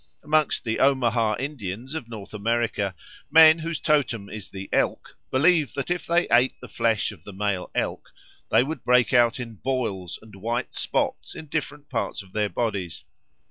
Amongst 0.23 0.63
the 0.63 0.79
Omaha 0.79 1.35
Indians 1.37 1.93
of 1.93 2.09
North 2.09 2.33
America 2.33 2.95
men 3.29 3.59
whose 3.59 3.79
totem 3.79 4.29
is 4.31 4.49
the 4.49 4.67
elk, 4.73 5.15
believe 5.29 5.75
that 5.75 5.91
if 5.91 6.07
they 6.07 6.27
ate 6.29 6.59
the 6.59 6.67
flesh 6.67 7.11
of 7.11 7.23
the 7.23 7.31
male 7.31 7.69
elk 7.75 8.11
they 8.49 8.63
would 8.63 8.83
break 8.83 9.13
out 9.13 9.39
in 9.39 9.53
boils 9.57 10.17
and 10.19 10.33
white 10.35 10.73
spots 10.73 11.35
in 11.35 11.45
different 11.45 11.87
parts 11.87 12.23
of 12.23 12.33
their 12.33 12.49
bodies. 12.49 13.03